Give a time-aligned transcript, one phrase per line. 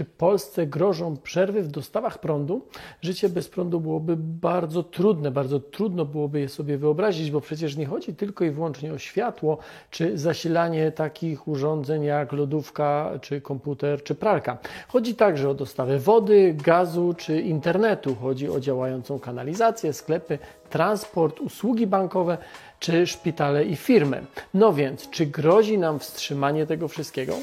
[0.00, 2.66] czy Polsce grożą przerwy w dostawach prądu,
[3.02, 5.30] życie bez prądu byłoby bardzo trudne.
[5.30, 9.58] Bardzo trudno byłoby je sobie wyobrazić, bo przecież nie chodzi tylko i wyłącznie o światło,
[9.90, 14.58] czy zasilanie takich urządzeń jak lodówka, czy komputer, czy pralka.
[14.88, 18.14] Chodzi także o dostawę wody, gazu, czy internetu.
[18.14, 20.38] Chodzi o działającą kanalizację, sklepy,
[20.70, 22.38] transport, usługi bankowe
[22.78, 24.24] czy szpitale i firmy.
[24.54, 27.34] No więc, czy grozi nam wstrzymanie tego wszystkiego?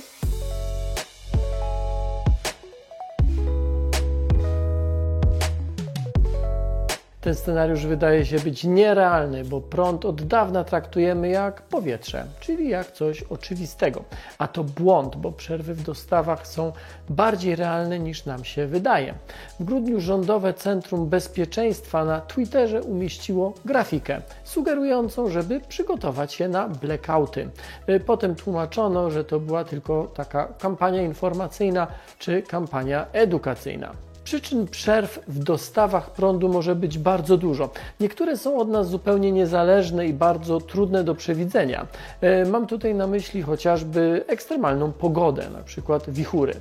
[7.27, 12.91] Ten scenariusz wydaje się być nierealny, bo prąd od dawna traktujemy jak powietrze, czyli jak
[12.91, 14.03] coś oczywistego.
[14.37, 16.71] A to błąd, bo przerwy w dostawach są
[17.09, 19.13] bardziej realne niż nam się wydaje.
[19.59, 27.49] W grudniu Rządowe Centrum Bezpieczeństwa na Twitterze umieściło grafikę sugerującą, żeby przygotować się na blackouty.
[28.05, 31.87] Potem tłumaczono, że to była tylko taka kampania informacyjna
[32.19, 34.07] czy kampania edukacyjna.
[34.27, 37.69] Przyczyn przerw w dostawach prądu może być bardzo dużo.
[37.99, 41.87] Niektóre są od nas zupełnie niezależne i bardzo trudne do przewidzenia.
[42.21, 46.53] E, mam tutaj na myśli chociażby ekstremalną pogodę, na przykład wichury.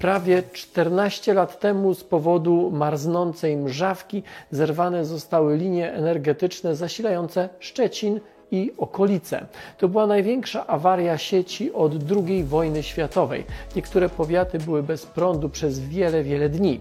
[0.00, 8.72] Prawie 14 lat temu z powodu marznącej mrzawki zerwane zostały linie energetyczne zasilające Szczecin i
[8.78, 9.46] okolice.
[9.78, 13.44] To była największa awaria sieci od II wojny światowej.
[13.76, 16.80] Niektóre powiaty były bez prądu przez wiele, wiele dni.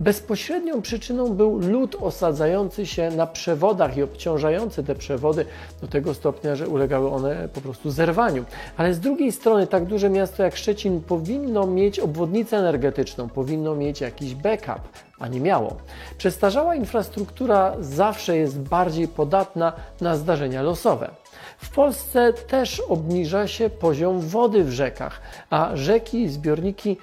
[0.00, 5.46] Bezpośrednią przyczyną był lód osadzający się na przewodach i obciążający te przewody
[5.80, 8.44] do tego stopnia, że ulegały one po prostu zerwaniu.
[8.76, 14.00] Ale z drugiej strony tak duże miasto jak Szczecin powinno mieć obwodnicę energetyczną, powinno mieć
[14.00, 14.80] jakiś backup,
[15.24, 15.76] a nie miało.
[16.18, 21.10] Przestarzała infrastruktura zawsze jest bardziej podatna na zdarzenia losowe.
[21.58, 26.96] W Polsce też obniża się poziom wody w rzekach, a rzeki i zbiorniki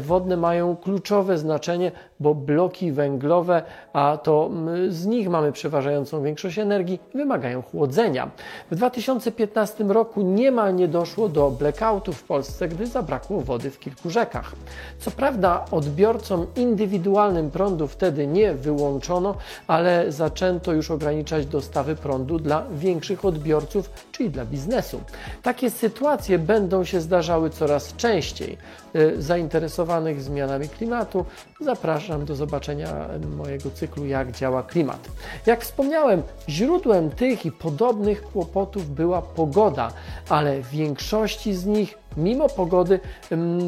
[0.00, 4.50] wodne mają kluczowe znaczenie, bo bloki węglowe, a to
[4.88, 8.30] z nich mamy przeważającą większość energii, wymagają chłodzenia.
[8.70, 14.10] W 2015 roku niemal nie doszło do blackoutów w Polsce, gdy zabrakło wody w kilku
[14.10, 14.52] rzekach.
[14.98, 19.34] Co prawda odbiorcom indywidualnym prądu wtedy nie wyłączono,
[19.66, 23.77] ale zaczęto już ograniczać dostawy prądu dla większych odbiorców,
[24.12, 25.00] czyli dla biznesu.
[25.42, 28.58] Takie sytuacje będą się zdarzały coraz częściej.
[28.96, 31.24] Y, zainteresowanych zmianami klimatu
[31.60, 35.08] zapraszam do zobaczenia mojego cyklu Jak działa klimat.
[35.46, 39.92] Jak wspomniałem, źródłem tych i podobnych kłopotów była pogoda,
[40.28, 43.00] ale w większości z nich mimo pogody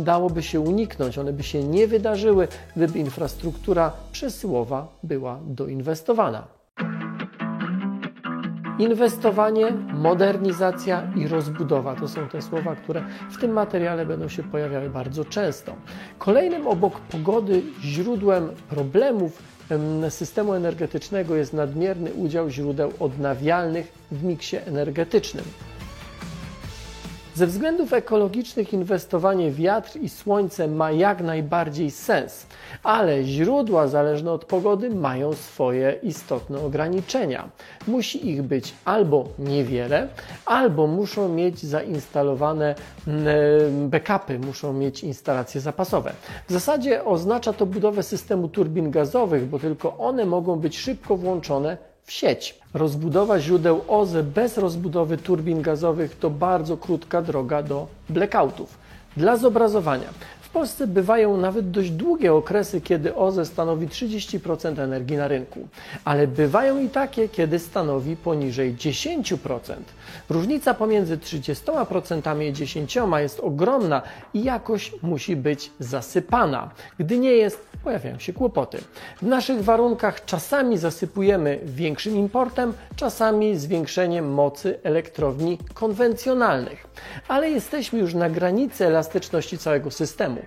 [0.04, 1.18] dałoby się uniknąć.
[1.18, 6.59] One by się nie wydarzyły, gdyby infrastruktura przesyłowa była doinwestowana.
[8.80, 14.90] Inwestowanie, modernizacja i rozbudowa to są te słowa, które w tym materiale będą się pojawiały
[14.90, 15.74] bardzo często.
[16.18, 19.42] Kolejnym obok pogody źródłem problemów
[20.08, 25.44] systemu energetycznego jest nadmierny udział źródeł odnawialnych w miksie energetycznym.
[27.40, 32.46] Ze względów ekologicznych inwestowanie w wiatr i słońce ma jak najbardziej sens,
[32.82, 37.48] ale źródła zależne od pogody mają swoje istotne ograniczenia.
[37.88, 40.08] Musi ich być albo niewiele,
[40.46, 42.74] albo muszą mieć zainstalowane
[43.88, 46.12] backupy, muszą mieć instalacje zapasowe.
[46.48, 51.89] W zasadzie oznacza to budowę systemu turbin gazowych, bo tylko one mogą być szybko włączone
[52.10, 52.54] w sieć.
[52.74, 58.78] Rozbudowa źródeł OZE bez rozbudowy turbin gazowych to bardzo krótka droga do blackoutów.
[59.16, 60.08] Dla zobrazowania,
[60.40, 65.68] w Polsce bywają nawet dość długie okresy, kiedy OZE stanowi 30% energii na rynku,
[66.04, 69.58] ale bywają i takie, kiedy stanowi poniżej 10%.
[70.30, 74.02] Różnica pomiędzy 30% i 10% jest ogromna
[74.34, 76.70] i jakoś musi być zasypana.
[76.98, 78.78] Gdy nie jest, pojawiają się kłopoty.
[79.22, 86.86] W naszych warunkach czasami zasypujemy większym importem, czasami zwiększeniem mocy elektrowni konwencjonalnych,
[87.28, 90.42] ale jesteśmy już na granicy elastyczności całego systemu.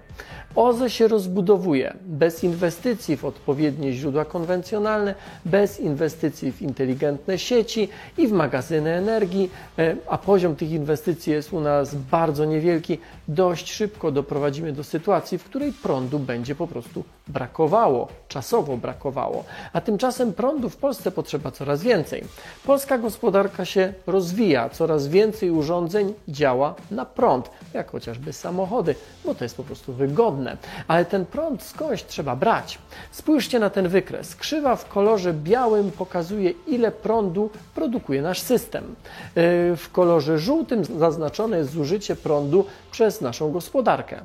[0.55, 8.27] OZE się rozbudowuje bez inwestycji w odpowiednie źródła konwencjonalne, bez inwestycji w inteligentne sieci i
[8.27, 9.49] w magazyny energii,
[9.79, 12.97] e, a poziom tych inwestycji jest u nas bardzo niewielki.
[13.27, 19.43] Dość szybko doprowadzimy do sytuacji, w której prądu będzie po prostu brakowało, czasowo brakowało,
[19.73, 22.23] a tymczasem prądu w Polsce potrzeba coraz więcej.
[22.65, 28.95] Polska gospodarka się rozwija, coraz więcej urządzeń działa na prąd, jak chociażby samochody,
[29.25, 30.57] bo to jest po prostu wygodne.
[30.87, 32.79] Ale ten prąd skądś trzeba brać.
[33.11, 34.35] Spójrzcie na ten wykres.
[34.35, 38.83] Krzywa w kolorze białym pokazuje, ile prądu produkuje nasz system.
[38.83, 44.21] Yy, w kolorze żółtym zaznaczone jest zużycie prądu przez naszą gospodarkę.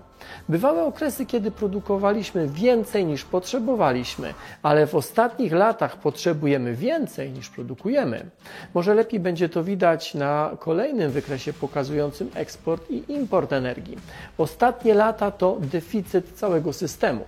[0.49, 8.27] Bywały okresy, kiedy produkowaliśmy więcej niż potrzebowaliśmy, ale w ostatnich latach potrzebujemy więcej niż produkujemy.
[8.75, 13.99] Może lepiej będzie to widać na kolejnym wykresie pokazującym eksport i import energii.
[14.39, 17.25] Ostatnie lata to deficyt całego systemu.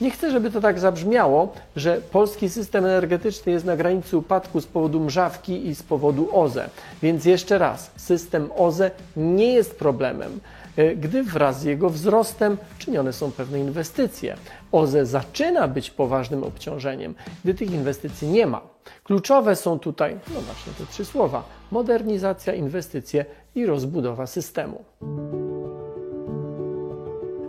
[0.00, 4.66] Nie chcę, żeby to tak zabrzmiało, że polski system energetyczny jest na granicy upadku z
[4.66, 6.68] powodu mrzawki i z powodu OZE.
[7.02, 10.40] Więc jeszcze raz, system OZE nie jest problemem,
[10.96, 14.36] gdy wraz z jego wzrostem czynione są pewne inwestycje.
[14.72, 17.14] OZE zaczyna być poważnym obciążeniem,
[17.44, 18.60] gdy tych inwestycji nie ma.
[19.04, 23.24] Kluczowe są tutaj, no właśnie te trzy słowa: modernizacja, inwestycje
[23.54, 24.84] i rozbudowa systemu.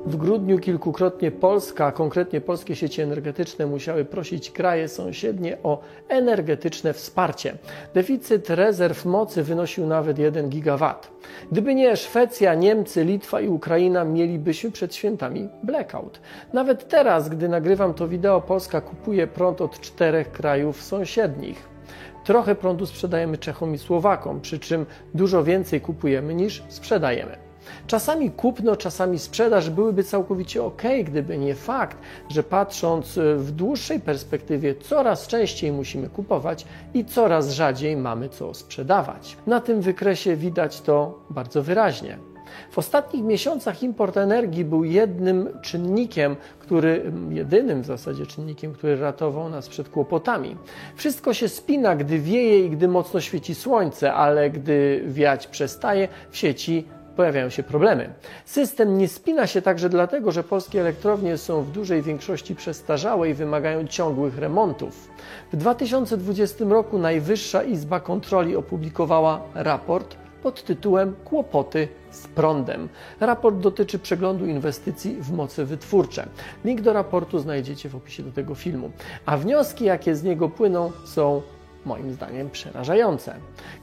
[0.07, 7.57] W grudniu kilkukrotnie Polska, konkretnie polskie sieci energetyczne musiały prosić kraje sąsiednie o energetyczne wsparcie.
[7.93, 11.11] Deficyt rezerw mocy wynosił nawet 1 gigawatt.
[11.51, 16.19] Gdyby nie Szwecja, Niemcy, Litwa i Ukraina, mielibyśmy przed świętami blackout.
[16.53, 21.69] Nawet teraz, gdy nagrywam to wideo, Polska kupuje prąd od czterech krajów sąsiednich.
[22.23, 27.46] Trochę prądu sprzedajemy Czechom i Słowakom, przy czym dużo więcej kupujemy niż sprzedajemy.
[27.87, 31.97] Czasami kupno, czasami sprzedaż byłyby całkowicie ok, gdyby nie fakt,
[32.29, 38.53] że patrząc e, w dłuższej perspektywie coraz częściej musimy kupować i coraz rzadziej mamy co
[38.53, 39.37] sprzedawać.
[39.47, 42.17] Na tym wykresie widać to bardzo wyraźnie.
[42.71, 49.49] W ostatnich miesiącach import energii był jednym czynnikiem, który, jedynym w zasadzie czynnikiem, który ratował
[49.49, 50.57] nas przed kłopotami.
[50.95, 56.37] Wszystko się spina, gdy wieje i gdy mocno świeci słońce, ale gdy wiać przestaje, w
[56.37, 56.87] sieci
[57.17, 58.09] pojawiają się problemy.
[58.45, 63.33] System nie spina się także dlatego, że polskie elektrownie są w dużej większości przestarzałe i
[63.33, 65.09] wymagają ciągłych remontów.
[65.53, 72.89] W 2020 roku Najwyższa Izba Kontroli opublikowała raport pod tytułem Kłopoty z prądem.
[73.19, 76.27] Raport dotyczy przeglądu inwestycji w moce wytwórcze.
[76.65, 78.91] Link do raportu znajdziecie w opisie do tego filmu.
[79.25, 81.41] A wnioski, jakie z niego płyną, są
[81.85, 83.33] moim zdaniem przerażające.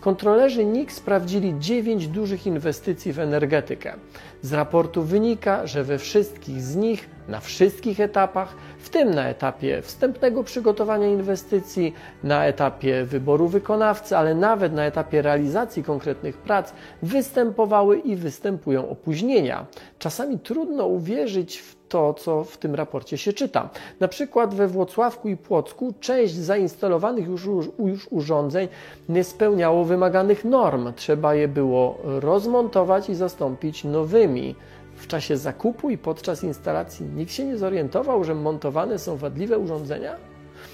[0.01, 3.95] Kontrolerzy NIK sprawdzili 9 dużych inwestycji w energetykę.
[4.43, 9.83] Z raportu wynika, że we wszystkich z nich, na wszystkich etapach, w tym na etapie
[9.83, 17.99] wstępnego przygotowania inwestycji, na etapie wyboru wykonawcy, ale nawet na etapie realizacji konkretnych prac, występowały
[17.99, 19.67] i występują opóźnienia.
[19.99, 23.71] Czasami trudno uwierzyć w to, co w tym raporcie się czyta.
[24.01, 27.49] Na przykład we Włocławku i Płocku część zainstalowanych już,
[27.79, 28.69] już urządzeń
[29.09, 30.93] nie spełniało wymaganych norm.
[30.97, 34.55] Trzeba je było rozmontować i zastąpić nowymi.
[34.97, 40.17] W czasie zakupu i podczas instalacji nikt się nie zorientował, że montowane są wadliwe urządzenia?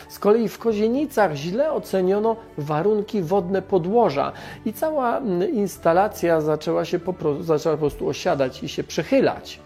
[0.08, 4.32] Z kolei w Kozienicach źle oceniono warunki wodne podłoża
[4.64, 5.20] i cała
[5.52, 9.61] instalacja zaczęła się po prostu, zaczęła po prostu osiadać i się przechylać.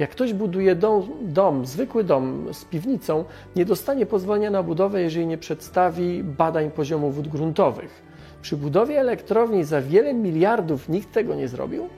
[0.00, 3.24] Jak ktoś buduje dom, dom, zwykły dom z piwnicą,
[3.56, 8.02] nie dostanie pozwolenia na budowę, jeżeli nie przedstawi badań poziomu wód gruntowych.
[8.42, 11.88] Przy budowie elektrowni za wiele miliardów nikt tego nie zrobił?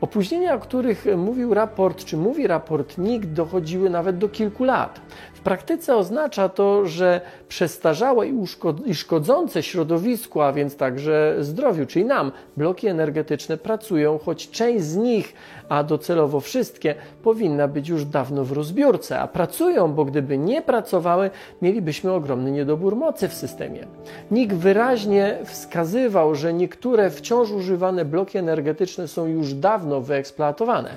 [0.00, 5.00] Opóźnienia, o których mówił raport, czy mówi raport NIK, dochodziły nawet do kilku lat.
[5.34, 8.26] W praktyce oznacza to, że przestarzałe
[8.86, 14.96] i szkodzące środowisku, a więc także zdrowiu, czyli nam, bloki energetyczne pracują, choć część z
[14.96, 15.34] nich,
[15.68, 21.30] a docelowo wszystkie, powinna być już dawno w rozbiórce, a pracują, bo gdyby nie pracowały,
[21.62, 23.86] mielibyśmy ogromny niedobór mocy w systemie.
[24.30, 30.90] NIK wyraźnie wskazywał, że niektóre wciąż używane bloki energetyczne są już dawno wyeksploatowane.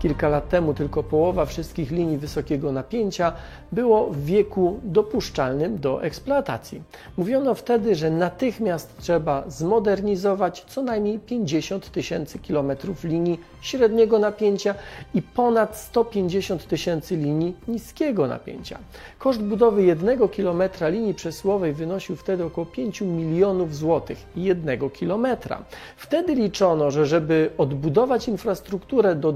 [0.00, 3.32] Kilka lat temu tylko połowa wszystkich linii wysokiego napięcia
[3.72, 6.82] było w wieku dopuszczalnym do eksploatacji.
[7.16, 14.74] Mówiono wtedy, że natychmiast trzeba zmodernizować co najmniej 50 tysięcy kilometrów linii średniego napięcia
[15.14, 18.78] i ponad 150 tysięcy linii niskiego napięcia.
[19.18, 25.62] Koszt budowy jednego kilometra linii przesyłowej wynosił wtedy około 5 milionów złotych jednego kilometra.
[25.96, 29.32] Wtedy liczono, że żeby odbudować infrastrukturę do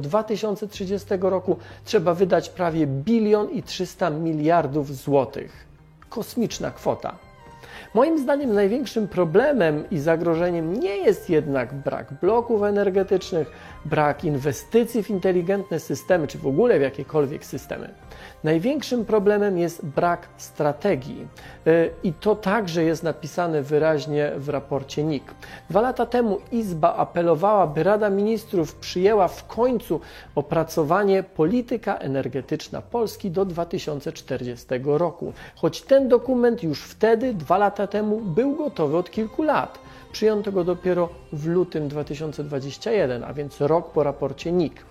[0.57, 5.67] 2030 roku trzeba wydać prawie bilion i 300 miliardów złotych.
[6.09, 7.24] Kosmiczna kwota.
[7.95, 13.51] Moim zdaniem największym problemem i zagrożeniem nie jest jednak brak bloków energetycznych,
[13.85, 17.95] brak inwestycji w inteligentne systemy, czy w ogóle w jakiekolwiek systemy.
[18.45, 21.29] Największym problemem jest brak strategii
[21.67, 25.35] y, i to także jest napisane wyraźnie w raporcie NIK.
[25.71, 30.01] Dwa lata temu Izba apelowała, by Rada Ministrów przyjęła w końcu
[30.35, 35.33] opracowanie polityka energetyczna Polski do 2040 roku.
[35.57, 39.79] Choć ten dokument już wtedy, dwa lata temu, był gotowy od kilku lat.
[40.13, 44.85] Przyjęto go dopiero w lutym 2021, a więc rok po raporcie NIK.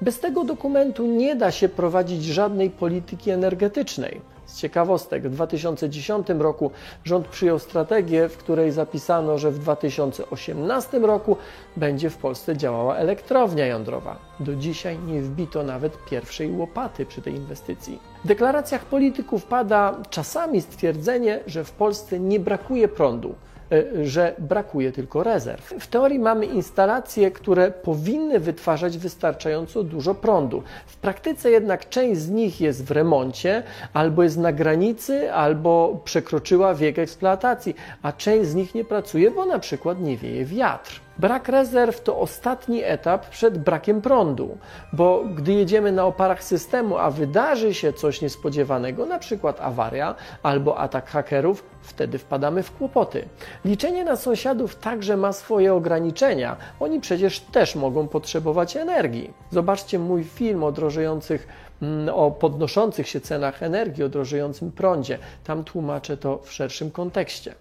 [0.00, 4.20] Bez tego dokumentu nie da się prowadzić żadnej polityki energetycznej.
[4.50, 6.70] Z ciekawostek, w 2010 roku
[7.04, 11.36] rząd przyjął strategię, w której zapisano, że w 2018 roku
[11.76, 14.16] będzie w Polsce działała elektrownia jądrowa.
[14.40, 17.98] Do dzisiaj nie wbito nawet pierwszej łopaty przy tej inwestycji.
[18.24, 23.34] W deklaracjach polityków pada czasami stwierdzenie, że w Polsce nie brakuje prądu.
[23.72, 25.74] E, że brakuje tylko rezerw.
[25.78, 30.62] W teorii mamy instalacje, które powinny wytwarzać wystarczająco dużo prądu.
[30.86, 33.62] W praktyce jednak część z nich jest w remoncie,
[33.92, 39.46] albo jest na granicy, albo przekroczyła wiek eksploatacji, a część z nich nie pracuje, bo
[39.46, 41.00] na przykład nie wieje wiatr.
[41.20, 44.58] Brak rezerw to ostatni etap przed brakiem prądu,
[44.92, 50.78] bo gdy jedziemy na oparach systemu, a wydarzy się coś niespodziewanego, na przykład awaria albo
[50.78, 53.28] atak hakerów, wtedy wpadamy w kłopoty.
[53.64, 56.56] Liczenie na sąsiadów także ma swoje ograniczenia.
[56.80, 59.34] Oni przecież też mogą potrzebować energii.
[59.50, 61.48] Zobaczcie mój film o drożejących
[61.82, 65.18] mm, o podnoszących się cenach energii, o drożejącym prądzie.
[65.44, 67.54] Tam tłumaczę to w szerszym kontekście.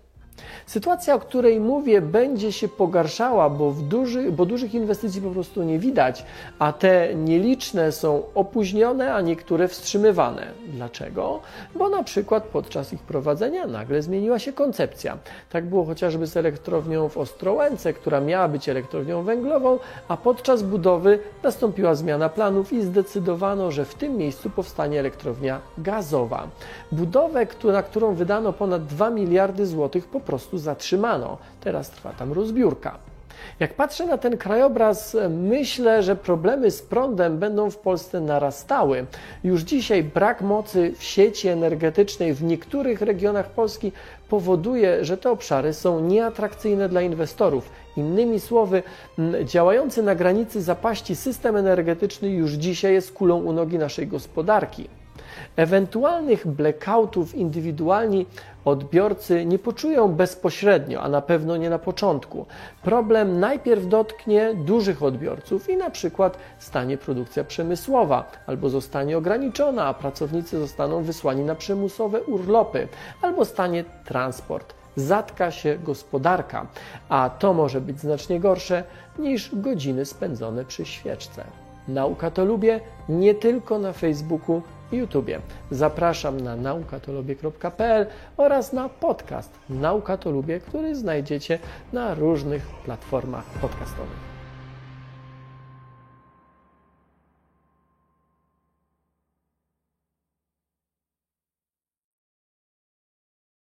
[0.65, 5.79] Sytuacja, o której mówię, będzie się pogarszała, bo, duży, bo dużych inwestycji po prostu nie
[5.79, 6.25] widać,
[6.59, 10.47] a te nieliczne są opóźnione, a niektóre wstrzymywane.
[10.67, 11.39] Dlaczego?
[11.75, 15.17] Bo na przykład podczas ich prowadzenia nagle zmieniła się koncepcja.
[15.49, 21.19] Tak było chociażby z elektrownią w Ostrołęce, która miała być elektrownią węglową, a podczas budowy
[21.43, 26.47] nastąpiła zmiana planów i zdecydowano, że w tym miejscu powstanie elektrownia gazowa.
[26.91, 31.37] Budowę, na którą wydano ponad 2 miliardy złotych po prostu zatrzymano.
[31.61, 32.97] Teraz trwa tam rozbiórka.
[33.59, 39.05] Jak patrzę na ten krajobraz, myślę, że problemy z prądem będą w Polsce narastały.
[39.43, 43.91] Już dzisiaj brak mocy w sieci energetycznej w niektórych regionach Polski
[44.29, 47.69] powoduje, że te obszary są nieatrakcyjne dla inwestorów.
[47.97, 48.83] Innymi słowy,
[49.43, 54.98] działający na granicy zapaści system energetyczny już dzisiaj jest kulą u nogi naszej gospodarki.
[55.55, 58.25] Ewentualnych blackoutów indywidualni
[58.65, 62.45] odbiorcy nie poczują bezpośrednio, a na pewno nie na początku.
[62.83, 69.93] Problem najpierw dotknie dużych odbiorców i na przykład stanie produkcja przemysłowa albo zostanie ograniczona, a
[69.93, 72.87] pracownicy zostaną wysłani na przymusowe urlopy
[73.21, 76.67] albo stanie transport zatka się gospodarka,
[77.09, 78.83] a to może być znacznie gorsze
[79.19, 81.43] niż godziny spędzone przy świeczce.
[81.87, 85.41] Nauka to lubię nie tylko na Facebooku YouTubie.
[85.71, 88.05] Zapraszam na naukatolubie.pl
[88.37, 91.59] oraz na podcast Nauka to lubię, który znajdziecie
[91.93, 94.28] na różnych platformach podcastowych.